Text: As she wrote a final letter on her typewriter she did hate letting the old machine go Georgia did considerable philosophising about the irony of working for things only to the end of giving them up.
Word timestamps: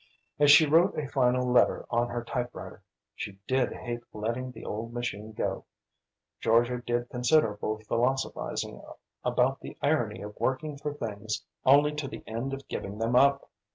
As 0.39 0.49
she 0.49 0.65
wrote 0.65 0.97
a 0.97 1.07
final 1.07 1.47
letter 1.47 1.85
on 1.91 2.07
her 2.07 2.23
typewriter 2.23 2.81
she 3.13 3.33
did 3.45 3.71
hate 3.71 4.01
letting 4.13 4.51
the 4.51 4.65
old 4.65 4.93
machine 4.93 5.31
go 5.31 5.65
Georgia 6.39 6.79
did 6.83 7.07
considerable 7.11 7.77
philosophising 7.87 8.81
about 9.23 9.59
the 9.59 9.77
irony 9.79 10.23
of 10.23 10.35
working 10.39 10.75
for 10.79 10.91
things 10.95 11.45
only 11.65 11.91
to 11.93 12.07
the 12.07 12.23
end 12.25 12.51
of 12.51 12.67
giving 12.67 12.97
them 12.97 13.15
up. 13.15 13.47